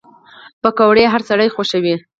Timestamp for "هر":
1.13-1.21